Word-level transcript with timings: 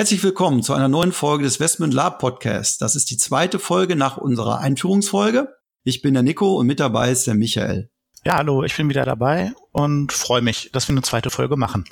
Herzlich 0.00 0.24
willkommen 0.24 0.62
zu 0.62 0.72
einer 0.72 0.88
neuen 0.88 1.12
Folge 1.12 1.44
des 1.44 1.60
Westmund 1.60 1.92
Lab 1.92 2.20
Podcasts. 2.20 2.78
Das 2.78 2.96
ist 2.96 3.10
die 3.10 3.18
zweite 3.18 3.58
Folge 3.58 3.96
nach 3.96 4.16
unserer 4.16 4.58
Einführungsfolge. 4.60 5.54
Ich 5.84 6.00
bin 6.00 6.14
der 6.14 6.22
Nico 6.22 6.56
und 6.56 6.66
mit 6.66 6.80
dabei 6.80 7.10
ist 7.10 7.26
der 7.26 7.34
Michael. 7.34 7.90
Ja, 8.24 8.38
hallo, 8.38 8.64
ich 8.64 8.74
bin 8.74 8.88
wieder 8.88 9.04
dabei 9.04 9.52
und 9.72 10.10
freue 10.10 10.40
mich, 10.40 10.70
dass 10.72 10.88
wir 10.88 10.94
eine 10.94 11.02
zweite 11.02 11.28
Folge 11.28 11.58
machen. 11.58 11.84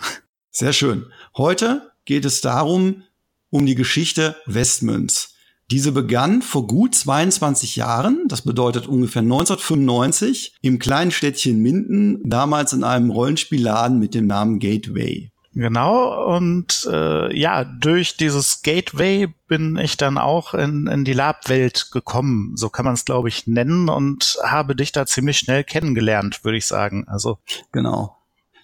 Sehr 0.51 0.73
schön. 0.73 1.05
Heute 1.37 1.93
geht 2.07 2.25
es 2.25 2.41
darum, 2.41 3.03
um 3.51 3.67
die 3.67 3.75
Geschichte 3.75 4.37
Westmunds. 4.47 5.35
Diese 5.71 5.93
begann 5.93 6.41
vor 6.41 6.67
gut 6.67 6.95
22 6.95 7.77
Jahren, 7.77 8.25
das 8.27 8.41
bedeutet 8.41 8.87
ungefähr 8.87 9.21
1995, 9.21 10.57
im 10.63 10.79
kleinen 10.79 11.11
Städtchen 11.11 11.61
Minden, 11.61 12.23
damals 12.25 12.73
in 12.73 12.85
einem 12.85 13.11
Rollenspielladen 13.11 13.99
mit 13.99 14.15
dem 14.15 14.27
Namen 14.27 14.61
Gateway. 14.61 15.31
Genau, 15.61 16.37
und 16.37 16.89
äh, 16.89 17.37
ja, 17.37 17.65
durch 17.65 18.17
dieses 18.17 18.63
Gateway 18.63 19.27
bin 19.49 19.77
ich 19.77 19.97
dann 19.97 20.17
auch 20.17 20.55
in, 20.55 20.87
in 20.87 21.05
die 21.05 21.15
Lab-Welt 21.15 21.89
gekommen, 21.91 22.53
so 22.55 22.69
kann 22.69 22.85
man 22.85 22.95
es, 22.95 23.05
glaube 23.05 23.29
ich, 23.29 23.49
nennen, 23.49 23.89
und 23.89 24.39
habe 24.45 24.77
dich 24.77 24.93
da 24.93 25.05
ziemlich 25.05 25.37
schnell 25.37 25.65
kennengelernt, 25.65 26.45
würde 26.45 26.59
ich 26.59 26.67
sagen. 26.67 27.09
Also 27.09 27.39
Genau. 27.73 28.15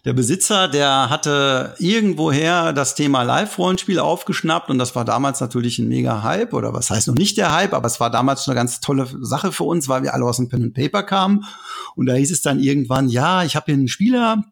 Der 0.04 0.12
Besitzer, 0.12 0.68
der 0.68 1.10
hatte 1.10 1.74
irgendwoher 1.78 2.72
das 2.72 2.94
Thema 2.94 3.22
Live-Rollenspiel 3.24 3.98
aufgeschnappt 3.98 4.70
und 4.70 4.78
das 4.78 4.94
war 4.94 5.04
damals 5.04 5.40
natürlich 5.40 5.80
ein 5.80 5.88
mega 5.88 6.22
Hype 6.22 6.52
oder 6.52 6.74
was 6.74 6.90
heißt 6.90 7.08
noch 7.08 7.16
nicht 7.16 7.38
der 7.38 7.52
Hype, 7.52 7.72
aber 7.72 7.86
es 7.86 7.98
war 7.98 8.10
damals 8.10 8.46
eine 8.46 8.54
ganz 8.54 8.78
tolle 8.78 9.08
Sache 9.20 9.50
für 9.50 9.64
uns, 9.64 9.88
weil 9.88 10.04
wir 10.04 10.14
alle 10.14 10.26
aus 10.26 10.36
dem 10.36 10.48
Pen 10.48 10.62
and 10.62 10.74
Paper 10.74 11.02
kamen 11.02 11.44
und 11.96 12.06
da 12.06 12.12
hieß 12.12 12.30
es 12.30 12.42
dann 12.42 12.60
irgendwann, 12.60 13.08
ja, 13.08 13.42
ich 13.42 13.56
habe 13.56 13.64
hier 13.64 13.74
einen 13.74 13.88
Spieler, 13.88 14.44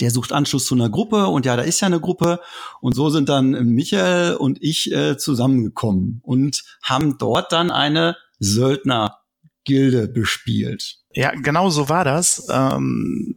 der 0.00 0.10
sucht 0.10 0.32
Anschluss 0.32 0.66
zu 0.66 0.74
einer 0.74 0.90
Gruppe 0.90 1.26
und 1.26 1.46
ja, 1.46 1.56
da 1.56 1.62
ist 1.62 1.80
ja 1.80 1.86
eine 1.86 2.00
Gruppe 2.00 2.40
und 2.80 2.94
so 2.94 3.10
sind 3.10 3.28
dann 3.28 3.50
Michael 3.74 4.36
und 4.36 4.58
ich 4.62 4.92
äh, 4.92 5.16
zusammengekommen 5.16 6.20
und 6.22 6.62
haben 6.82 7.18
dort 7.18 7.52
dann 7.52 7.70
eine 7.70 8.16
Söldnergilde 8.38 10.08
bespielt. 10.08 10.97
Ja, 11.14 11.30
genau 11.30 11.70
so 11.70 11.88
war 11.88 12.04
das. 12.04 12.46
Ähm, 12.50 13.34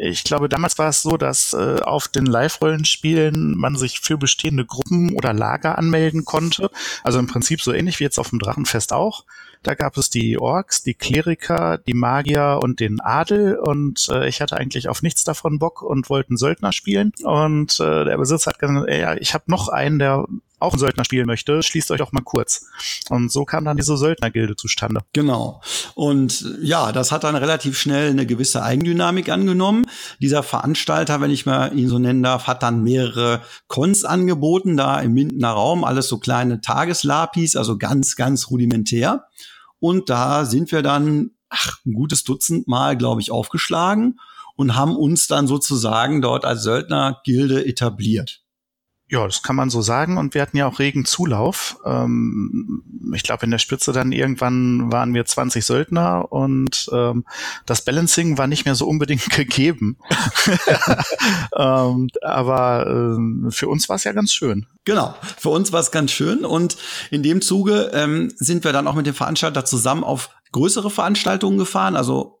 ich 0.00 0.24
glaube, 0.24 0.48
damals 0.48 0.76
war 0.78 0.88
es 0.88 1.02
so, 1.02 1.16
dass 1.16 1.52
äh, 1.52 1.80
auf 1.80 2.08
den 2.08 2.26
Live-Rollenspielen 2.26 3.56
man 3.56 3.76
sich 3.76 4.00
für 4.00 4.18
bestehende 4.18 4.66
Gruppen 4.66 5.14
oder 5.14 5.32
Lager 5.32 5.78
anmelden 5.78 6.24
konnte. 6.24 6.70
Also 7.04 7.20
im 7.20 7.28
Prinzip 7.28 7.62
so 7.62 7.72
ähnlich 7.72 8.00
wie 8.00 8.04
jetzt 8.04 8.18
auf 8.18 8.30
dem 8.30 8.40
Drachenfest 8.40 8.92
auch. 8.92 9.24
Da 9.62 9.74
gab 9.74 9.96
es 9.96 10.10
die 10.10 10.38
Orks, 10.38 10.82
die 10.82 10.94
Kleriker, 10.94 11.78
die 11.78 11.94
Magier 11.94 12.60
und 12.62 12.80
den 12.80 13.00
Adel 13.00 13.56
und 13.56 14.08
äh, 14.10 14.28
ich 14.28 14.40
hatte 14.40 14.56
eigentlich 14.56 14.88
auf 14.88 15.02
nichts 15.02 15.24
davon 15.24 15.58
Bock 15.58 15.82
und 15.82 16.10
wollte 16.10 16.30
einen 16.30 16.36
Söldner 16.36 16.72
spielen. 16.72 17.12
Und 17.22 17.80
äh, 17.80 18.04
der 18.04 18.16
Besitzer 18.16 18.50
hat 18.50 18.58
gesagt, 18.58 18.90
ja, 18.90 19.14
ich 19.14 19.32
habe 19.32 19.44
noch 19.46 19.68
einen, 19.68 19.98
der 19.98 20.26
auch 20.58 20.72
einen 20.72 20.80
Söldner 20.80 21.04
spielen 21.04 21.26
möchte, 21.26 21.62
schließt 21.62 21.90
euch 21.90 21.98
doch 21.98 22.12
mal 22.12 22.22
kurz. 22.22 22.66
Und 23.10 23.30
so 23.30 23.44
kam 23.44 23.64
dann 23.64 23.76
diese 23.76 23.96
Söldnergilde 23.96 24.56
zustande. 24.56 25.02
Genau. 25.12 25.60
Und 25.94 26.44
ja, 26.62 26.92
das 26.92 27.12
hat 27.12 27.24
dann 27.24 27.36
relativ 27.36 27.78
schnell 27.78 28.10
eine 28.10 28.26
gewisse 28.26 28.62
Eigendynamik 28.62 29.28
angenommen. 29.28 29.86
Dieser 30.20 30.42
Veranstalter, 30.42 31.20
wenn 31.20 31.30
ich 31.30 31.44
mal 31.44 31.76
ihn 31.76 31.88
so 31.88 31.98
nennen 31.98 32.22
darf, 32.22 32.46
hat 32.46 32.62
dann 32.62 32.82
mehrere 32.82 33.42
Cons 33.68 34.04
angeboten, 34.04 34.76
da 34.76 35.00
im 35.00 35.12
Mindener 35.12 35.50
Raum, 35.50 35.84
alles 35.84 36.08
so 36.08 36.18
kleine 36.18 36.60
Tageslapis, 36.60 37.56
also 37.56 37.76
ganz, 37.76 38.16
ganz 38.16 38.50
rudimentär. 38.50 39.26
Und 39.78 40.08
da 40.08 40.46
sind 40.46 40.72
wir 40.72 40.82
dann, 40.82 41.32
ach, 41.50 41.78
ein 41.84 41.92
gutes 41.92 42.24
Dutzend 42.24 42.66
Mal, 42.66 42.96
glaube 42.96 43.20
ich, 43.20 43.30
aufgeschlagen 43.30 44.18
und 44.56 44.74
haben 44.74 44.96
uns 44.96 45.26
dann 45.26 45.46
sozusagen 45.46 46.22
dort 46.22 46.44
als 46.44 46.62
Söldnergilde 46.62 47.66
etabliert. 47.66 48.42
Ja, 49.08 49.24
das 49.24 49.42
kann 49.42 49.54
man 49.54 49.70
so 49.70 49.82
sagen. 49.82 50.18
Und 50.18 50.34
wir 50.34 50.42
hatten 50.42 50.56
ja 50.56 50.66
auch 50.66 50.80
regen 50.80 51.04
Zulauf. 51.04 51.78
Ähm, 51.84 52.82
ich 53.14 53.22
glaube, 53.22 53.44
in 53.44 53.52
der 53.52 53.58
Spitze 53.58 53.92
dann 53.92 54.10
irgendwann 54.10 54.90
waren 54.90 55.14
wir 55.14 55.24
20 55.24 55.64
Söldner 55.64 56.32
und 56.32 56.88
ähm, 56.92 57.24
das 57.66 57.82
Balancing 57.82 58.36
war 58.36 58.48
nicht 58.48 58.64
mehr 58.64 58.74
so 58.74 58.88
unbedingt 58.88 59.30
gegeben. 59.30 59.96
ähm, 61.56 62.08
aber 62.22 62.86
ähm, 62.88 63.48
für 63.52 63.68
uns 63.68 63.88
war 63.88 63.96
es 63.96 64.04
ja 64.04 64.12
ganz 64.12 64.32
schön. 64.32 64.66
Genau, 64.84 65.14
für 65.38 65.50
uns 65.50 65.72
war 65.72 65.80
es 65.80 65.92
ganz 65.92 66.10
schön. 66.10 66.44
Und 66.44 66.76
in 67.12 67.22
dem 67.22 67.42
Zuge 67.42 67.92
ähm, 67.94 68.32
sind 68.36 68.64
wir 68.64 68.72
dann 68.72 68.88
auch 68.88 68.94
mit 68.94 69.06
dem 69.06 69.14
Veranstalter 69.14 69.64
zusammen 69.64 70.02
auf 70.02 70.30
größere 70.50 70.90
Veranstaltungen 70.90 71.58
gefahren. 71.58 71.94
Also 71.94 72.35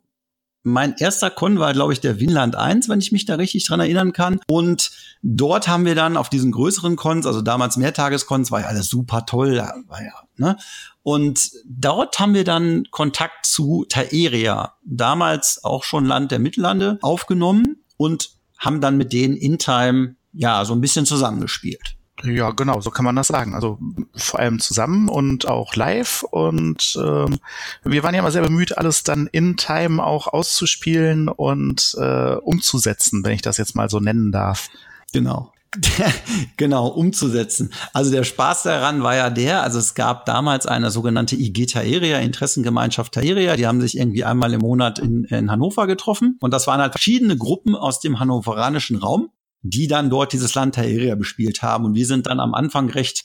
mein 0.66 0.96
erster 0.98 1.30
Con 1.30 1.60
war, 1.60 1.72
glaube 1.72 1.92
ich, 1.92 2.00
der 2.00 2.18
Winland 2.18 2.56
1, 2.56 2.88
wenn 2.88 2.98
ich 2.98 3.12
mich 3.12 3.24
da 3.24 3.36
richtig 3.36 3.64
dran 3.64 3.78
erinnern 3.78 4.12
kann. 4.12 4.40
Und 4.48 4.90
dort 5.22 5.68
haben 5.68 5.84
wir 5.84 5.94
dann 5.94 6.16
auf 6.16 6.28
diesen 6.28 6.50
größeren 6.50 6.96
Cons, 6.96 7.24
also 7.24 7.40
damals 7.40 7.76
Mehrtageskons, 7.76 8.50
war 8.50 8.62
ja 8.62 8.66
alles 8.66 8.88
super 8.88 9.26
toll, 9.26 9.58
war 9.58 10.02
ja, 10.02 10.12
ne? 10.36 10.56
Und 11.04 11.52
dort 11.68 12.18
haben 12.18 12.34
wir 12.34 12.42
dann 12.42 12.82
Kontakt 12.90 13.46
zu 13.46 13.86
Taeria, 13.88 14.74
damals 14.84 15.62
auch 15.62 15.84
schon 15.84 16.04
Land 16.04 16.32
der 16.32 16.40
Mittellande, 16.40 16.98
aufgenommen 17.00 17.84
und 17.96 18.30
haben 18.58 18.80
dann 18.80 18.96
mit 18.96 19.12
denen 19.12 19.36
in 19.36 19.58
Time 19.58 20.16
ja 20.32 20.64
so 20.64 20.74
ein 20.74 20.80
bisschen 20.80 21.06
zusammengespielt. 21.06 21.95
Ja, 22.22 22.50
genau, 22.50 22.80
so 22.80 22.90
kann 22.90 23.04
man 23.04 23.16
das 23.16 23.26
sagen. 23.26 23.54
Also 23.54 23.78
vor 24.14 24.40
allem 24.40 24.58
zusammen 24.58 25.08
und 25.08 25.46
auch 25.48 25.74
live. 25.76 26.22
Und 26.30 26.98
ähm, 27.02 27.38
wir 27.84 28.02
waren 28.02 28.14
ja 28.14 28.20
immer 28.20 28.30
sehr 28.30 28.42
bemüht, 28.42 28.78
alles 28.78 29.04
dann 29.04 29.28
in 29.30 29.56
Time 29.56 30.02
auch 30.02 30.26
auszuspielen 30.26 31.28
und 31.28 31.94
äh, 31.98 32.34
umzusetzen, 32.36 33.22
wenn 33.24 33.32
ich 33.32 33.42
das 33.42 33.58
jetzt 33.58 33.76
mal 33.76 33.90
so 33.90 34.00
nennen 34.00 34.32
darf. 34.32 34.68
Genau. 35.12 35.52
genau, 36.56 36.88
umzusetzen. 36.88 37.70
Also 37.92 38.10
der 38.10 38.24
Spaß 38.24 38.62
daran 38.62 39.02
war 39.02 39.14
ja 39.14 39.28
der, 39.28 39.62
also 39.62 39.78
es 39.78 39.94
gab 39.94 40.24
damals 40.24 40.66
eine 40.66 40.90
sogenannte 40.90 41.36
IG 41.36 41.66
Taeria, 41.66 42.18
Interessengemeinschaft 42.18 43.12
Taeria, 43.12 43.56
die 43.56 43.66
haben 43.66 43.80
sich 43.82 43.98
irgendwie 43.98 44.24
einmal 44.24 44.54
im 44.54 44.60
Monat 44.60 44.98
in, 44.98 45.24
in 45.24 45.50
Hannover 45.50 45.86
getroffen 45.86 46.38
und 46.40 46.54
das 46.54 46.66
waren 46.66 46.80
halt 46.80 46.92
verschiedene 46.92 47.36
Gruppen 47.36 47.74
aus 47.74 48.00
dem 48.00 48.18
hannoveranischen 48.18 48.96
Raum 48.96 49.28
die 49.70 49.88
dann 49.88 50.10
dort 50.10 50.32
dieses 50.32 50.54
Land 50.54 50.74
Taeria 50.74 51.14
bespielt 51.14 51.62
haben. 51.62 51.84
Und 51.84 51.94
wir 51.94 52.06
sind 52.06 52.26
dann 52.26 52.40
am 52.40 52.54
Anfang 52.54 52.90
recht, 52.90 53.24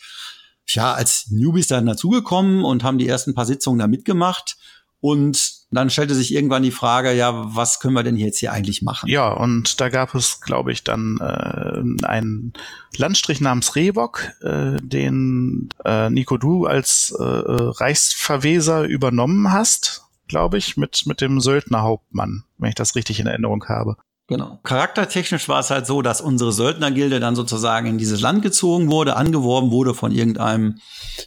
ja, 0.67 0.93
als 0.93 1.27
Newbies 1.29 1.67
dann 1.67 1.85
dazugekommen 1.85 2.63
und 2.63 2.83
haben 2.83 2.97
die 2.97 3.07
ersten 3.07 3.33
paar 3.33 3.45
Sitzungen 3.45 3.79
da 3.79 3.87
mitgemacht. 3.87 4.57
Und 5.01 5.61
dann 5.71 5.89
stellte 5.89 6.13
sich 6.13 6.33
irgendwann 6.33 6.61
die 6.61 6.71
Frage, 6.71 7.13
ja, 7.13 7.55
was 7.55 7.79
können 7.79 7.95
wir 7.95 8.03
denn 8.03 8.17
jetzt 8.17 8.37
hier 8.37 8.51
eigentlich 8.51 8.83
machen? 8.83 9.09
Ja, 9.09 9.29
und 9.29 9.81
da 9.81 9.89
gab 9.89 10.13
es, 10.13 10.41
glaube 10.41 10.71
ich, 10.71 10.83
dann 10.83 11.17
äh, 11.19 12.05
einen 12.05 12.53
Landstrich 12.95 13.41
namens 13.41 13.75
Rehbock, 13.75 14.31
äh, 14.41 14.77
den 14.81 15.69
äh, 15.83 16.11
Nico 16.11 16.37
du 16.37 16.65
als 16.67 17.15
äh, 17.17 17.23
Reichsverweser 17.23 18.83
übernommen 18.83 19.51
hast, 19.51 20.03
glaube 20.27 20.59
ich, 20.59 20.77
mit, 20.77 21.07
mit 21.07 21.19
dem 21.19 21.39
Söldnerhauptmann, 21.39 22.43
wenn 22.59 22.69
ich 22.69 22.75
das 22.75 22.95
richtig 22.95 23.19
in 23.19 23.27
Erinnerung 23.27 23.65
habe. 23.65 23.97
Genau. 24.31 24.61
Charaktertechnisch 24.63 25.49
war 25.49 25.59
es 25.59 25.71
halt 25.71 25.85
so, 25.85 26.01
dass 26.01 26.21
unsere 26.21 26.53
Söldnergilde 26.53 27.19
dann 27.19 27.35
sozusagen 27.35 27.87
in 27.87 27.97
dieses 27.97 28.21
Land 28.21 28.41
gezogen 28.41 28.89
wurde, 28.89 29.17
angeworben 29.17 29.71
wurde 29.71 29.93
von 29.93 30.13
irgendeinem, 30.13 30.77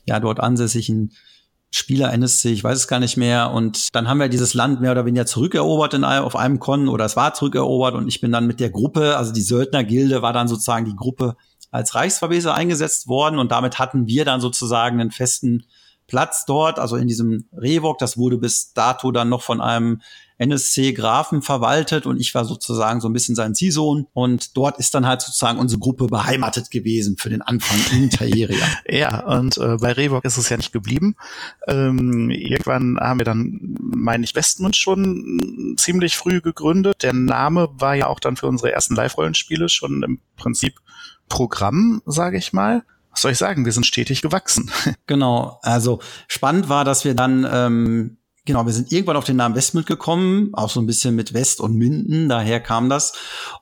ja, 0.06 0.18
dort 0.20 0.40
ansässigen 0.40 1.12
Spieler 1.70 2.14
NSC, 2.14 2.50
ich 2.50 2.64
weiß 2.64 2.78
es 2.78 2.88
gar 2.88 3.00
nicht 3.00 3.18
mehr. 3.18 3.50
Und 3.50 3.94
dann 3.94 4.08
haben 4.08 4.20
wir 4.20 4.30
dieses 4.30 4.54
Land 4.54 4.80
mehr 4.80 4.92
oder 4.92 5.04
weniger 5.04 5.26
zurückerobert 5.26 5.92
in, 5.92 6.02
auf 6.02 6.34
einem 6.34 6.60
Con 6.60 6.88
oder 6.88 7.04
es 7.04 7.14
war 7.14 7.34
zurückerobert 7.34 7.94
und 7.94 8.08
ich 8.08 8.22
bin 8.22 8.32
dann 8.32 8.46
mit 8.46 8.58
der 8.58 8.70
Gruppe, 8.70 9.18
also 9.18 9.34
die 9.34 9.42
Söldnergilde 9.42 10.22
war 10.22 10.32
dann 10.32 10.48
sozusagen 10.48 10.86
die 10.86 10.96
Gruppe 10.96 11.36
als 11.70 11.94
Reichsverweser 11.94 12.54
eingesetzt 12.54 13.06
worden 13.06 13.38
und 13.38 13.52
damit 13.52 13.78
hatten 13.78 14.06
wir 14.06 14.24
dann 14.24 14.40
sozusagen 14.40 14.98
einen 14.98 15.10
festen 15.10 15.66
Platz 16.06 16.44
dort, 16.46 16.78
also 16.78 16.96
in 16.96 17.08
diesem 17.08 17.46
Rehwok. 17.52 17.98
Das 17.98 18.16
wurde 18.16 18.38
bis 18.38 18.72
dato 18.72 19.10
dann 19.10 19.28
noch 19.28 19.42
von 19.42 19.60
einem 19.60 20.00
NSC 20.38 20.92
Grafen 20.92 21.42
verwaltet 21.42 22.06
und 22.06 22.18
ich 22.18 22.34
war 22.34 22.44
sozusagen 22.44 23.00
so 23.00 23.08
ein 23.08 23.12
bisschen 23.12 23.36
sein 23.36 23.54
Ziehsohn 23.54 24.06
und 24.12 24.56
dort 24.56 24.78
ist 24.78 24.94
dann 24.94 25.06
halt 25.06 25.22
sozusagen 25.22 25.58
unsere 25.58 25.78
Gruppe 25.78 26.06
beheimatet 26.06 26.70
gewesen 26.70 27.16
für 27.16 27.30
den 27.30 27.40
Anfang 27.40 27.78
in 27.92 28.10
Taeria. 28.10 28.66
ja, 28.88 29.20
und 29.26 29.58
äh, 29.58 29.76
bei 29.76 29.92
Rehbock 29.92 30.24
ist 30.24 30.36
es 30.36 30.48
ja 30.48 30.56
nicht 30.56 30.72
geblieben. 30.72 31.14
Ähm, 31.68 32.30
irgendwann 32.30 32.98
haben 32.98 33.20
wir 33.20 33.24
dann, 33.24 33.76
meine 33.78 34.24
ich, 34.24 34.34
Westmund 34.34 34.76
schon 34.76 35.74
ziemlich 35.76 36.16
früh 36.16 36.40
gegründet. 36.40 37.02
Der 37.02 37.12
Name 37.12 37.68
war 37.74 37.94
ja 37.94 38.08
auch 38.08 38.18
dann 38.18 38.36
für 38.36 38.48
unsere 38.48 38.72
ersten 38.72 38.96
Live-Rollenspiele 38.96 39.68
schon 39.68 40.02
im 40.02 40.20
Prinzip 40.36 40.80
Programm, 41.28 42.02
sage 42.06 42.38
ich 42.38 42.52
mal. 42.52 42.82
Was 43.14 43.22
soll 43.22 43.30
ich 43.30 43.38
sagen, 43.38 43.64
wir 43.64 43.72
sind 43.72 43.86
stetig 43.86 44.22
gewachsen. 44.22 44.70
Genau, 45.06 45.58
also 45.62 46.00
spannend 46.28 46.68
war, 46.68 46.84
dass 46.84 47.04
wir 47.04 47.14
dann 47.14 47.46
ähm, 47.50 48.16
Genau, 48.46 48.66
wir 48.66 48.74
sind 48.74 48.92
irgendwann 48.92 49.16
auf 49.16 49.24
den 49.24 49.36
Namen 49.36 49.54
Westmünd 49.54 49.86
gekommen, 49.86 50.50
auch 50.52 50.68
so 50.68 50.78
ein 50.78 50.84
bisschen 50.84 51.14
mit 51.14 51.32
West 51.32 51.62
und 51.62 51.76
Minden, 51.76 52.28
daher 52.28 52.60
kam 52.60 52.90
das. 52.90 53.14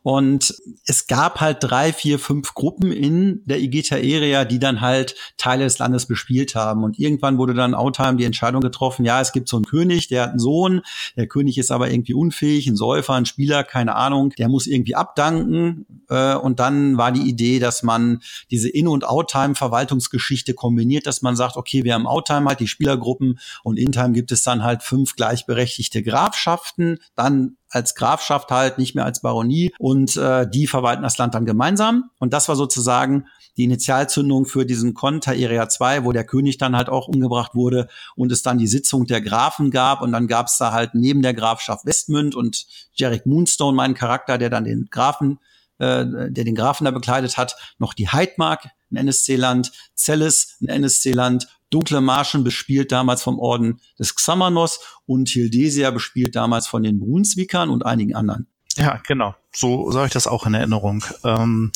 Und 0.03 0.57
es 0.87 1.07
gab 1.07 1.41
halt 1.41 1.59
drei, 1.61 1.93
vier, 1.93 2.19
fünf 2.19 2.55
Gruppen 2.55 2.91
in 2.91 3.43
der 3.45 3.61
Igeta 3.61 3.95
Area, 3.95 4.45
die 4.45 4.59
dann 4.59 4.81
halt 4.81 5.15
Teile 5.37 5.63
des 5.63 5.79
Landes 5.79 6.07
bespielt 6.07 6.57
haben. 6.57 6.83
Und 6.83 6.99
irgendwann 6.99 7.39
wurde 7.39 7.55
dann 7.55 7.77
Outheim 7.77 8.17
die 8.17 8.25
Entscheidung 8.25 8.61
getroffen, 8.61 9.05
ja, 9.05 9.21
es 9.21 9.31
gibt 9.31 9.49
so 9.49 9.57
einen 9.57 9.67
König, 9.67 10.09
der 10.09 10.25
hat 10.25 10.31
einen 10.31 10.41
Sohn, 10.41 10.81
der 11.17 11.29
König 11.29 11.59
ist 11.59 11.71
aber 11.71 11.89
irgendwie 11.89 12.15
unfähig, 12.15 12.67
ein 12.67 12.75
Säufer, 12.75 13.15
ein 13.15 13.25
Spieler, 13.27 13.63
keine 13.63 13.95
Ahnung, 13.95 14.31
der 14.31 14.49
muss 14.49 14.67
irgendwie 14.67 14.97
abdanken. 14.97 15.87
Äh, 16.09 16.35
und 16.35 16.59
dann 16.59 16.97
war 16.97 17.13
die 17.13 17.29
Idee, 17.29 17.61
dass 17.61 17.85
man 17.85 18.21
diese 18.51 18.69
In- 18.69 18.89
und 18.89 19.05
Outtime-Verwaltungsgeschichte 19.05 20.55
kombiniert, 20.55 21.07
dass 21.07 21.23
man 21.23 21.37
sagt, 21.37 21.57
okay, 21.57 21.85
wir 21.85 21.95
haben 21.95 22.09
Outtime 22.09 22.49
halt 22.49 22.59
die 22.59 22.67
Spielergruppen 22.67 23.39
und 23.63 23.79
Intime 23.79 24.11
gibt 24.11 24.33
es 24.33 24.43
dann 24.43 24.65
halt 24.65 24.72
halt 24.73 24.83
fünf 24.83 25.17
gleichberechtigte 25.17 26.03
Grafschaften, 26.03 26.99
dann 27.15 27.57
als 27.69 27.95
Grafschaft 27.95 28.51
halt, 28.51 28.79
nicht 28.79 28.95
mehr 28.95 29.05
als 29.05 29.21
Baronie 29.21 29.73
und 29.79 30.17
äh, 30.17 30.49
die 30.49 30.67
verwalten 30.67 31.03
das 31.03 31.19
Land 31.19 31.35
dann 31.35 31.47
gemeinsam. 31.47 32.11
Und 32.19 32.33
das 32.33 32.49
war 32.49 32.57
sozusagen 32.57 33.27
die 33.57 33.65
Initialzündung 33.65 34.47
für 34.47 34.65
diesen 34.65 34.95
Konter 34.95 35.33
Area 35.33 35.69
2, 35.69 36.05
wo 36.05 36.13
der 36.13 36.25
König 36.25 36.59
dann 36.59 36.77
halt 36.77 36.89
auch 36.89 37.09
umgebracht 37.09 37.55
wurde 37.55 37.89
und 38.17 38.33
es 38.33 38.43
dann 38.43 38.59
die 38.59 38.67
Sitzung 38.67 39.07
der 39.07 39.21
Grafen 39.21 39.71
gab 39.71 40.01
und 40.01 40.13
dann 40.13 40.27
gab 40.27 40.47
es 40.47 40.57
da 40.57 40.73
halt 40.73 40.95
neben 40.95 41.23
der 41.23 41.35
Grafschaft 41.35 41.85
Westmünd 41.85 42.35
und 42.35 42.67
Jarek 42.95 43.27
Moonstone, 43.27 43.77
mein 43.77 43.95
Charakter, 43.95 44.39
der 44.39 44.51
dann 44.51 44.65
den 44.65 44.89
Grafen, 44.91 45.39
äh, 45.79 46.05
der 46.31 46.45
den 46.45 46.55
Grafen 46.55 46.85
da 46.85 46.91
bekleidet 46.91 47.37
hat, 47.37 47.57
noch 47.79 47.93
die 47.95 48.09
Heidmark, 48.09 48.69
ein 48.91 48.97
NSC-Land, 48.97 49.73
Celles, 49.95 50.57
ein 50.61 50.69
NSC-Land 50.69 51.49
Dunkle 51.73 52.01
Marschen 52.01 52.45
bespielt 52.45 52.93
damals 52.93 53.23
vom 53.23 53.39
Orden 53.39 53.81
des 53.99 54.15
Xamanos 54.15 54.81
und 55.07 55.29
Hildesia 55.29 55.91
bespielt 55.91 56.37
damals 56.37 56.67
von 56.67 56.83
den 56.83 57.01
Brunswickern 57.01 57.71
und 57.71 57.85
einigen 57.85 58.15
anderen. 58.15 58.47
Ja, 58.77 59.01
genau. 59.07 59.35
So, 59.55 59.93
habe 59.95 60.07
ich 60.07 60.13
das 60.13 60.27
auch 60.27 60.47
in 60.47 60.55
Erinnerung. 60.55 61.05
Ähm, 61.25 61.73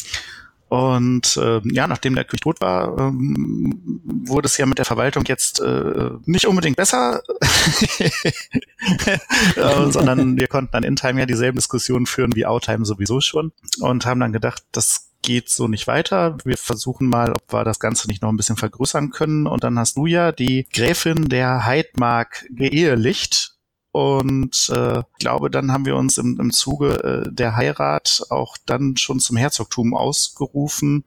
und 0.69 1.37
äh, 1.37 1.61
ja, 1.65 1.87
nachdem 1.87 2.15
der 2.17 2.25
König 2.25 2.41
tot 2.41 2.61
war, 2.61 2.99
ähm, 2.99 4.01
wurde 4.05 4.47
es 4.47 4.57
ja 4.57 4.67
mit 4.67 4.79
der 4.79 4.85
Verwaltung 4.85 5.25
jetzt 5.27 5.61
äh, 5.61 6.11
nicht 6.25 6.47
unbedingt 6.47 6.77
besser, 6.77 7.23
äh, 7.99 9.91
sondern 9.91 10.39
wir 10.39 10.49
konnten 10.49 10.73
dann 10.73 10.83
in 10.83 10.97
Time 10.97 11.21
ja 11.21 11.27
dieselben 11.27 11.57
Diskussionen 11.57 12.07
führen 12.07 12.35
wie 12.35 12.47
Outtime 12.47 12.85
sowieso 12.85 13.21
schon 13.21 13.53
und 13.81 14.07
haben 14.07 14.19
dann 14.19 14.33
gedacht, 14.33 14.65
das 14.73 15.07
geht 15.23 15.51
so 15.51 15.69
nicht 15.69 15.87
weiter. 15.87 16.39
Wir 16.45 16.57
versuchen 16.57 17.09
mal, 17.09 17.33
ob 17.33 17.53
wir 17.53 17.65
das 17.65 17.81
Ganze 17.81 18.09
nicht 18.09 18.23
noch 18.23 18.31
ein 18.31 18.37
bisschen 18.37 18.57
vergrößern 18.57 19.11
können. 19.11 19.47
Und 19.47 19.65
dann 19.65 19.79
hast 19.79 19.97
du 19.97 20.07
ja 20.07 20.31
die 20.31 20.67
Gräfin 20.73 21.29
der 21.29 21.67
Heidmark 21.67 22.47
geehelicht. 22.51 23.56
Und 23.97 24.71
äh, 24.75 24.99
ich 24.99 25.19
glaube, 25.21 25.51
dann 25.51 25.73
haben 25.73 25.87
wir 25.87 25.97
uns 25.97 26.19
im, 26.19 26.39
im 26.39 26.53
Zuge 26.53 27.03
äh, 27.03 27.33
der 27.33 27.57
Heirat 27.57 28.27
auch 28.29 28.59
dann 28.67 28.99
schon 28.99 29.21
zum 29.21 29.39
Herzogtum 29.39 29.95
ausgerufen, 29.95 31.07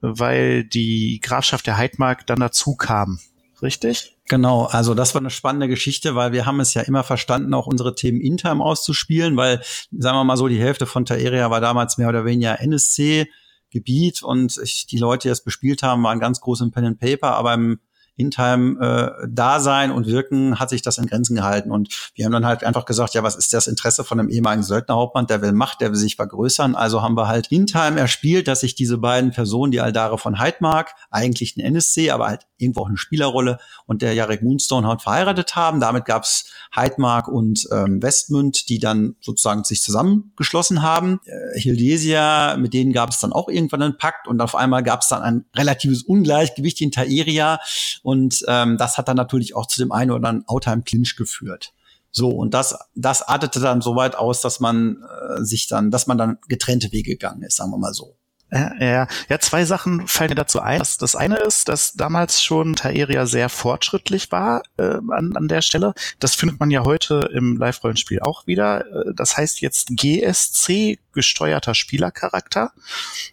weil 0.00 0.64
die 0.64 1.20
Grafschaft 1.22 1.66
der 1.66 1.76
Heidmark 1.76 2.26
dann 2.26 2.40
dazu 2.40 2.74
kam. 2.74 3.20
Richtig? 3.60 4.16
Genau, 4.30 4.64
also 4.64 4.94
das 4.94 5.14
war 5.14 5.20
eine 5.20 5.28
spannende 5.28 5.68
Geschichte, 5.68 6.14
weil 6.14 6.32
wir 6.32 6.46
haben 6.46 6.58
es 6.60 6.72
ja 6.72 6.80
immer 6.80 7.04
verstanden, 7.04 7.52
auch 7.52 7.66
unsere 7.66 7.94
Themen 7.94 8.22
intern 8.22 8.62
auszuspielen, 8.62 9.36
weil, 9.36 9.60
sagen 9.90 10.16
wir 10.16 10.24
mal 10.24 10.38
so, 10.38 10.48
die 10.48 10.58
Hälfte 10.58 10.86
von 10.86 11.04
Taeria 11.04 11.50
war 11.50 11.60
damals 11.60 11.98
mehr 11.98 12.08
oder 12.08 12.24
weniger 12.24 12.58
NSC, 12.60 13.28
Gebiet 13.68 14.22
und 14.22 14.58
ich, 14.64 14.86
die 14.86 14.96
Leute, 14.96 15.28
die 15.28 15.32
es 15.32 15.44
bespielt 15.44 15.82
haben, 15.82 16.02
waren 16.02 16.18
ganz 16.18 16.40
groß 16.40 16.62
im 16.62 16.70
Pen 16.70 16.86
and 16.86 16.98
Paper, 16.98 17.34
aber 17.34 17.52
im 17.52 17.80
In-Time-Dasein 18.16 19.90
äh, 19.90 19.92
und 19.92 20.06
Wirken 20.06 20.60
hat 20.60 20.70
sich 20.70 20.82
das 20.82 20.98
in 20.98 21.06
Grenzen 21.06 21.36
gehalten. 21.36 21.70
Und 21.70 22.12
wir 22.14 22.24
haben 22.24 22.32
dann 22.32 22.46
halt 22.46 22.64
einfach 22.64 22.84
gesagt, 22.84 23.14
ja, 23.14 23.22
was 23.22 23.36
ist 23.36 23.52
das 23.52 23.66
Interesse 23.66 24.04
von 24.04 24.20
einem 24.20 24.28
ehemaligen 24.28 24.62
Söldnerhauptmann? 24.62 25.26
Der 25.26 25.42
will 25.42 25.52
Macht, 25.52 25.80
der 25.80 25.90
will 25.90 25.96
sich 25.96 26.16
vergrößern. 26.16 26.74
Also 26.74 27.02
haben 27.02 27.16
wir 27.16 27.28
halt 27.28 27.50
In-Time 27.50 27.98
erspielt, 27.98 28.48
dass 28.48 28.60
sich 28.60 28.74
diese 28.74 28.98
beiden 28.98 29.30
Personen, 29.30 29.72
die 29.72 29.80
Aldare 29.80 30.18
von 30.18 30.38
Heidmark, 30.38 30.94
eigentlich 31.10 31.56
ein 31.56 31.60
NSC, 31.60 32.10
aber 32.10 32.28
halt 32.28 32.46
irgendwo 32.58 32.82
auch 32.82 32.88
eine 32.88 32.96
Spielerrolle 32.96 33.58
und 33.86 34.02
der 34.02 34.14
Jarek 34.14 34.42
Moonstone 34.42 34.86
halt 34.86 35.02
verheiratet 35.02 35.56
haben. 35.56 35.80
Damit 35.80 36.04
gab 36.04 36.22
es 36.24 36.50
Heidmark 36.74 37.28
und 37.28 37.66
ähm, 37.72 38.02
Westmünd, 38.02 38.68
die 38.68 38.78
dann 38.78 39.16
sozusagen 39.20 39.64
sich 39.64 39.82
zusammengeschlossen 39.82 40.82
haben. 40.82 41.20
Äh, 41.24 41.58
Hildesia, 41.58 42.56
mit 42.56 42.72
denen 42.72 42.92
gab 42.92 43.10
es 43.10 43.20
dann 43.20 43.32
auch 43.32 43.48
irgendwann 43.48 43.82
einen 43.82 43.98
Pakt 43.98 44.28
und 44.28 44.40
auf 44.40 44.54
einmal 44.54 44.82
gab 44.82 45.00
es 45.00 45.08
dann 45.08 45.22
ein 45.22 45.44
relatives 45.54 46.02
Ungleichgewicht 46.02 46.80
in 46.80 46.92
Taeria 46.92 47.58
und 48.02 48.44
ähm, 48.48 48.76
das 48.76 48.98
hat 48.98 49.08
dann 49.08 49.16
natürlich 49.16 49.54
auch 49.54 49.66
zu 49.66 49.80
dem 49.80 49.92
einen 49.92 50.10
oder 50.10 50.28
anderen 50.28 50.48
Outtime-Clinch 50.48 51.16
geführt. 51.16 51.72
So, 52.10 52.28
und 52.28 52.52
das, 52.52 52.76
das 52.94 53.22
artete 53.22 53.58
dann 53.60 53.80
so 53.80 53.96
weit 53.96 54.16
aus, 54.16 54.42
dass 54.42 54.60
man 54.60 55.02
äh, 55.02 55.42
sich 55.42 55.66
dann, 55.66 55.90
dass 55.90 56.06
man 56.06 56.18
dann 56.18 56.38
getrennte 56.48 56.92
Wege 56.92 57.12
gegangen 57.12 57.42
ist, 57.42 57.56
sagen 57.56 57.70
wir 57.70 57.78
mal 57.78 57.94
so. 57.94 58.16
Ja, 58.52 58.74
ja, 58.78 59.06
ja, 59.30 59.38
zwei 59.38 59.64
Sachen 59.64 60.06
fallen 60.06 60.28
mir 60.28 60.34
dazu 60.34 60.60
ein. 60.60 60.78
Das, 60.78 60.98
das 60.98 61.16
eine 61.16 61.36
ist, 61.36 61.70
dass 61.70 61.94
damals 61.94 62.42
schon 62.42 62.74
Taeria 62.74 63.24
sehr 63.24 63.48
fortschrittlich 63.48 64.30
war 64.30 64.62
äh, 64.76 64.98
an, 65.08 65.34
an 65.34 65.48
der 65.48 65.62
Stelle. 65.62 65.94
Das 66.20 66.34
findet 66.34 66.60
man 66.60 66.70
ja 66.70 66.84
heute 66.84 67.30
im 67.32 67.56
Live-Rollenspiel 67.56 68.20
auch 68.20 68.46
wieder. 68.46 68.84
Äh, 68.84 69.14
das 69.14 69.38
heißt 69.38 69.62
jetzt 69.62 69.96
GSC, 69.96 70.98
gesteuerter 71.14 71.74
Spielercharakter 71.74 72.72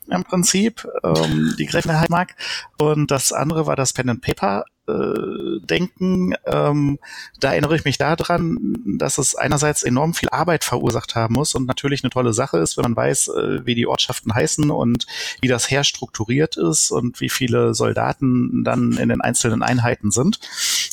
im 0.07 0.24
Prinzip, 0.24 0.88
ähm, 1.04 1.54
die 1.60 1.65
Gräfin 1.65 2.00
Heimark. 2.00 2.36
Und 2.77 3.12
das 3.12 3.33
andere 3.33 3.65
war 3.68 3.75
das 3.75 3.92
Pen 3.92 4.10
and 4.10 4.22
Paper 4.22 4.63
äh, 4.89 5.65
denken. 5.65 6.33
Ähm, 6.45 7.00
da 7.39 7.51
erinnere 7.51 7.75
ich 7.75 7.86
mich 7.86 7.97
daran, 7.97 8.57
dass 8.86 9.18
es 9.18 9.36
einerseits 9.36 9.83
enorm 9.83 10.13
viel 10.13 10.30
Arbeit 10.30 10.63
verursacht 10.63 11.15
haben 11.15 11.36
muss 11.36 11.56
und 11.56 11.65
natürlich 11.65 12.03
eine 12.03 12.09
tolle 12.09 12.33
Sache 12.33 12.57
ist, 12.57 12.77
wenn 12.77 12.83
man 12.83 12.95
weiß, 12.95 13.30
äh, 13.30 13.65
wie 13.65 13.75
die 13.75 13.88
Ortschaften 13.88 14.33
heißen 14.33 14.71
und 14.71 15.06
wie 15.41 15.47
das 15.47 15.69
Heer 15.69 15.83
strukturiert 15.83 16.57
ist 16.57 16.91
und 16.91 17.21
wie 17.21 17.30
viele 17.30 17.74
Soldaten 17.74 18.63
dann 18.63 18.94
in 18.94 19.09
den 19.09 19.21
einzelnen 19.21 19.63
Einheiten 19.63 20.12
sind. 20.12 20.39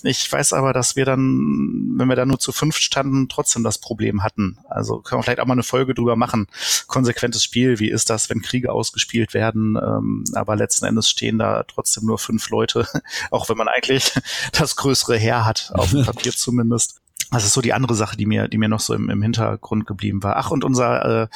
Ich 0.07 0.31
weiß 0.31 0.53
aber, 0.53 0.73
dass 0.73 0.97
wir 0.97 1.05
dann, 1.05 1.95
wenn 1.97 2.09
wir 2.09 2.17
da 2.17 2.27
nur 2.27 2.39
zu 2.39 2.53
fünf 2.53 2.77
standen, 2.77 3.29
trotzdem 3.29 3.65
das 3.65 3.79
Problem 3.79 4.23
hatten. 4.23 4.59
Also 4.69 5.01
können 5.01 5.21
wir 5.21 5.25
vielleicht 5.25 5.41
auch 5.41 5.47
mal 5.47 5.55
eine 5.55 5.63
Folge 5.63 5.95
drüber 5.95 6.17
machen. 6.17 6.47
Konsequentes 6.87 7.43
Spiel, 7.43 7.79
wie 7.79 7.91
ist 7.91 8.11
das, 8.11 8.31
wenn 8.31 8.43
Kriege 8.43 8.73
ausgespielt 8.73 9.35
werden, 9.35 9.77
ähm, 9.77 10.25
aber 10.35 10.57
letzten 10.57 10.85
Endes 10.85 11.09
stehen 11.09 11.39
da 11.39 11.63
trotzdem 11.65 12.05
nur 12.05 12.19
fünf 12.19 12.51
Leute, 12.51 12.87
auch 13.31 13.49
wenn 13.49 13.57
man 13.57 13.69
eigentlich 13.69 13.87
eigentlich 13.87 14.13
das 14.53 14.77
größere 14.77 15.17
Heer 15.17 15.45
hat, 15.45 15.71
auf 15.75 15.91
dem 15.91 16.05
Papier 16.05 16.33
zumindest. 16.37 17.01
Das 17.31 17.45
ist 17.45 17.55
so 17.55 17.61
die 17.61 17.73
andere 17.73 17.95
Sache, 17.95 18.17
die 18.17 18.27
mir, 18.27 18.47
die 18.47 18.59
mir 18.59 18.69
noch 18.69 18.81
so 18.81 18.95
im, 18.95 19.11
im 19.11 19.21
Hintergrund 19.21 19.87
geblieben 19.87 20.23
war. 20.23 20.37
Ach, 20.37 20.51
und 20.51 20.65
unser 20.65 21.23
äh, 21.23 21.29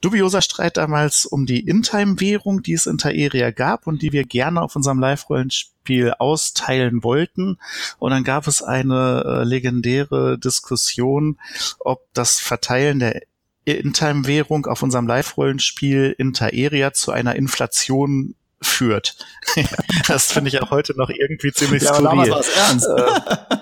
dubioser 0.00 0.42
Streit 0.42 0.76
damals 0.76 1.26
um 1.26 1.46
die 1.46 1.60
In-Time-Währung, 1.60 2.62
die 2.62 2.74
es 2.74 2.86
in 2.86 2.98
Taeria 2.98 3.50
gab 3.50 3.86
und 3.86 4.02
die 4.02 4.12
wir 4.12 4.24
gerne 4.24 4.62
auf 4.62 4.76
unserem 4.76 4.98
Live-Rollenspiel 4.98 6.14
austeilen 6.18 7.02
wollten. 7.02 7.58
Und 7.98 8.10
dann 8.10 8.24
gab 8.24 8.46
es 8.46 8.62
eine 8.62 9.24
äh, 9.26 9.44
legendäre 9.44 10.38
Diskussion, 10.38 11.38
ob 11.80 12.06
das 12.12 12.38
Verteilen 12.38 12.98
der 12.98 13.22
In-Time-Währung 13.64 14.66
auf 14.66 14.82
unserem 14.82 15.06
Live-Rollenspiel 15.06 16.14
in 16.18 16.32
Taeria 16.32 16.92
zu 16.92 17.12
einer 17.12 17.36
Inflation 17.36 18.34
führt. 18.60 19.16
das 20.06 20.32
finde 20.32 20.48
ich 20.48 20.60
auch 20.60 20.70
heute 20.70 20.96
noch 20.96 21.10
irgendwie 21.10 21.52
ziemlich 21.52 21.82
ja, 21.82 21.94
skurril. 21.94 22.04
Damals 22.04 22.30
war 22.30 22.40
es 22.40 22.48
ernst. 22.48 22.86
Äh, 22.86 23.56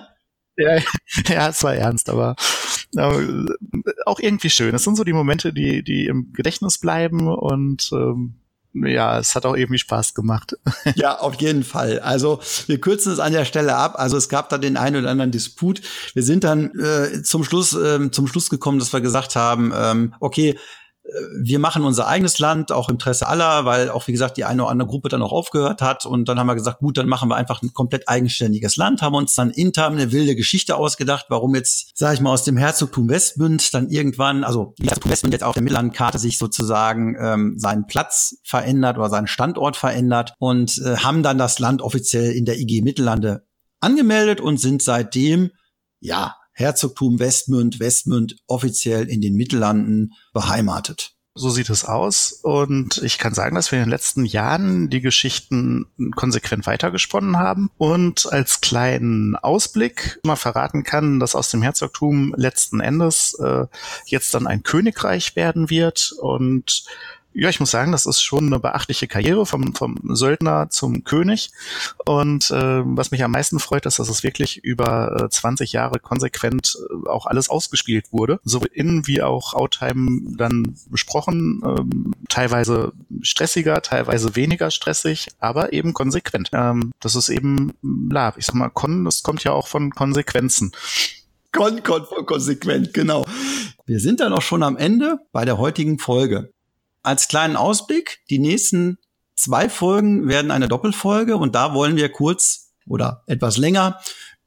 ja, 0.56 0.82
ja, 1.28 1.48
es 1.48 1.62
war 1.62 1.74
ernst, 1.74 2.08
aber 2.08 2.36
auch 2.96 4.20
irgendwie 4.20 4.50
schön. 4.50 4.74
Es 4.74 4.84
sind 4.84 4.96
so 4.96 5.04
die 5.04 5.12
Momente, 5.12 5.52
die, 5.52 5.82
die 5.82 6.06
im 6.06 6.32
Gedächtnis 6.32 6.78
bleiben 6.78 7.28
und 7.28 7.90
ähm, 7.92 8.34
ja, 8.74 9.18
es 9.18 9.34
hat 9.34 9.44
auch 9.44 9.54
irgendwie 9.54 9.78
Spaß 9.78 10.14
gemacht. 10.14 10.56
Ja, 10.94 11.18
auf 11.18 11.34
jeden 11.40 11.62
Fall. 11.62 12.00
Also 12.00 12.40
wir 12.66 12.80
kürzen 12.80 13.12
es 13.12 13.18
an 13.18 13.32
der 13.32 13.44
Stelle 13.44 13.76
ab. 13.76 13.94
Also 13.96 14.16
es 14.16 14.28
gab 14.28 14.48
da 14.48 14.58
den 14.58 14.76
einen 14.76 14.96
oder 14.96 15.10
anderen 15.10 15.30
Disput. 15.30 15.80
Wir 16.12 16.22
sind 16.22 16.44
dann 16.44 16.72
äh, 16.78 17.22
zum 17.22 17.44
Schluss 17.44 17.72
äh, 17.72 18.10
zum 18.10 18.26
Schluss 18.26 18.50
gekommen, 18.50 18.78
dass 18.78 18.92
wir 18.92 19.00
gesagt 19.00 19.36
haben, 19.36 19.72
ähm, 19.74 20.14
okay, 20.20 20.58
wir 21.40 21.58
machen 21.58 21.84
unser 21.84 22.06
eigenes 22.06 22.38
Land, 22.38 22.72
auch 22.72 22.88
im 22.88 22.94
Interesse 22.94 23.26
aller, 23.26 23.64
weil 23.64 23.90
auch, 23.90 24.06
wie 24.06 24.12
gesagt, 24.12 24.36
die 24.36 24.44
eine 24.44 24.62
oder 24.62 24.70
andere 24.70 24.88
Gruppe 24.88 25.08
dann 25.08 25.22
auch 25.22 25.32
aufgehört 25.32 25.82
hat. 25.82 26.06
Und 26.06 26.28
dann 26.28 26.38
haben 26.38 26.46
wir 26.46 26.54
gesagt, 26.54 26.78
gut, 26.78 26.96
dann 26.96 27.08
machen 27.08 27.28
wir 27.28 27.36
einfach 27.36 27.62
ein 27.62 27.72
komplett 27.72 28.08
eigenständiges 28.08 28.76
Land, 28.76 29.02
haben 29.02 29.14
uns 29.14 29.34
dann 29.34 29.50
intern 29.50 29.94
eine 29.94 30.12
wilde 30.12 30.36
Geschichte 30.36 30.76
ausgedacht, 30.76 31.26
warum 31.28 31.54
jetzt, 31.54 31.96
sage 31.96 32.14
ich 32.14 32.20
mal, 32.20 32.30
aus 32.30 32.44
dem 32.44 32.56
Herzogtum 32.56 33.08
Westmünd 33.08 33.74
dann 33.74 33.88
irgendwann, 33.88 34.44
also 34.44 34.74
Herzogtum 34.80 35.10
Westmünd 35.10 35.34
jetzt 35.34 35.44
auf 35.44 35.54
der 35.54 35.62
Mittellandkarte 35.62 36.18
sich 36.18 36.38
sozusagen 36.38 37.16
ähm, 37.20 37.54
seinen 37.58 37.86
Platz 37.86 38.36
verändert 38.44 38.98
oder 38.98 39.10
seinen 39.10 39.26
Standort 39.26 39.76
verändert 39.76 40.34
und 40.38 40.78
äh, 40.78 40.96
haben 40.98 41.22
dann 41.22 41.38
das 41.38 41.58
Land 41.58 41.82
offiziell 41.82 42.32
in 42.32 42.44
der 42.44 42.58
IG 42.58 42.82
Mittellande 42.82 43.46
angemeldet 43.80 44.40
und 44.40 44.58
sind 44.58 44.82
seitdem, 44.82 45.50
ja, 46.00 46.36
Herzogtum 46.52 47.18
Westmünd, 47.18 47.80
Westmünd 47.80 48.36
offiziell 48.46 49.08
in 49.08 49.20
den 49.20 49.34
Mittellanden 49.34 50.12
beheimatet. 50.32 51.14
So 51.34 51.48
sieht 51.48 51.70
es 51.70 51.86
aus. 51.86 52.40
Und 52.42 52.98
ich 53.02 53.16
kann 53.18 53.32
sagen, 53.32 53.54
dass 53.54 53.72
wir 53.72 53.78
in 53.78 53.86
den 53.86 53.90
letzten 53.90 54.26
Jahren 54.26 54.90
die 54.90 55.00
Geschichten 55.00 55.86
konsequent 56.14 56.66
weitergesponnen 56.66 57.38
haben 57.38 57.70
und 57.78 58.30
als 58.30 58.60
kleinen 58.60 59.34
Ausblick 59.36 60.20
mal 60.24 60.36
verraten 60.36 60.84
kann, 60.84 61.20
dass 61.20 61.34
aus 61.34 61.50
dem 61.50 61.62
Herzogtum 61.62 62.34
letzten 62.36 62.80
Endes 62.80 63.34
äh, 63.40 63.64
jetzt 64.04 64.34
dann 64.34 64.46
ein 64.46 64.62
Königreich 64.62 65.34
werden 65.34 65.70
wird 65.70 66.12
und 66.20 66.84
ja, 67.34 67.48
ich 67.48 67.60
muss 67.60 67.70
sagen, 67.70 67.92
das 67.92 68.06
ist 68.06 68.20
schon 68.20 68.46
eine 68.46 68.60
beachtliche 68.60 69.08
Karriere 69.08 69.46
vom, 69.46 69.74
vom 69.74 69.98
Söldner 70.14 70.68
zum 70.70 71.04
König. 71.04 71.50
Und 72.04 72.50
äh, 72.50 72.82
was 72.84 73.10
mich 73.10 73.24
am 73.24 73.30
meisten 73.30 73.58
freut, 73.58 73.86
ist, 73.86 73.98
dass 73.98 74.08
es 74.08 74.22
wirklich 74.22 74.64
über 74.64 75.24
äh, 75.24 75.28
20 75.28 75.72
Jahre 75.72 75.98
konsequent 75.98 76.76
äh, 76.78 77.08
auch 77.08 77.26
alles 77.26 77.48
ausgespielt 77.48 78.12
wurde. 78.12 78.40
So 78.44 78.60
in 78.60 79.06
wie 79.06 79.22
auch 79.22 79.54
Outtime 79.54 80.20
dann 80.36 80.76
besprochen. 80.90 81.62
Ähm, 81.64 82.14
teilweise 82.28 82.92
stressiger, 83.22 83.82
teilweise 83.82 84.36
weniger 84.36 84.70
stressig, 84.70 85.28
aber 85.38 85.72
eben 85.72 85.94
konsequent. 85.94 86.50
Ähm, 86.52 86.92
das 87.00 87.16
ist 87.16 87.28
eben, 87.28 87.72
la, 87.82 88.34
ich 88.36 88.46
sag 88.46 88.54
mal, 88.54 88.70
Kon, 88.70 89.04
das 89.04 89.22
kommt 89.22 89.44
ja 89.44 89.52
auch 89.52 89.68
von 89.68 89.90
Konsequenzen. 89.90 90.72
Kon, 91.52 91.82
kon, 91.82 92.04
konsequent, 92.26 92.94
genau. 92.94 93.24
Wir 93.84 94.00
sind 94.00 94.20
dann 94.20 94.32
auch 94.32 94.42
schon 94.42 94.62
am 94.62 94.76
Ende 94.76 95.18
bei 95.32 95.44
der 95.44 95.58
heutigen 95.58 95.98
Folge 95.98 96.50
als 97.02 97.28
kleinen 97.28 97.56
Ausblick, 97.56 98.20
die 98.30 98.38
nächsten 98.38 98.98
zwei 99.36 99.68
Folgen 99.68 100.28
werden 100.28 100.50
eine 100.50 100.68
Doppelfolge 100.68 101.36
und 101.36 101.54
da 101.54 101.74
wollen 101.74 101.96
wir 101.96 102.10
kurz 102.10 102.72
oder 102.86 103.22
etwas 103.26 103.56
länger 103.56 104.00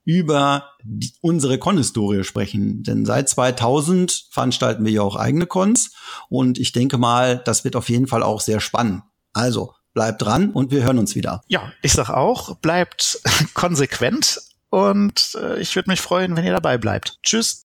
über 0.04 0.70
die, 0.84 1.14
unsere 1.22 1.58
Con-Historie 1.58 2.24
sprechen. 2.24 2.84
Denn 2.84 3.06
seit 3.06 3.28
2000 3.28 4.28
veranstalten 4.30 4.86
wir 4.86 4.92
ja 4.92 5.02
auch 5.02 5.16
eigene 5.16 5.48
Cons 5.48 5.92
und 6.30 6.60
ich 6.60 6.72
denke 6.72 6.98
mal, 6.98 7.42
das 7.44 7.64
wird 7.64 7.76
auf 7.76 7.90
jeden 7.90 8.08
Fall 8.08 8.24
auch 8.24 8.40
sehr 8.40 8.60
spannend. 8.60 9.04
Also 9.34 9.74
bleibt 9.94 10.22
dran 10.22 10.52
und 10.52 10.72
wir 10.72 10.84
hören 10.84 11.00
uns 11.00 11.16
wieder. 11.16 11.42
Ja, 11.48 11.72
ich 11.82 11.94
sag 11.94 12.10
auch, 12.10 12.56
bleibt 12.58 13.20
konsequent 13.54 14.42
und 14.70 15.36
äh, 15.42 15.60
ich 15.60 15.76
würde 15.76 15.90
mich 15.90 16.02
freuen, 16.02 16.36
wenn 16.36 16.46
ihr 16.46 16.54
dabei 16.54 16.78
bleibt. 16.78 17.18
Tschüss. 17.24 17.65